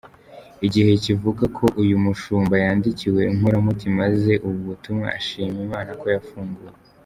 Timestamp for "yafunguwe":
6.15-6.73